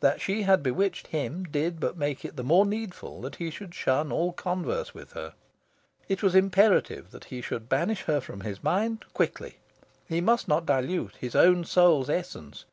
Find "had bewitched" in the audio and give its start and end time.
0.42-1.06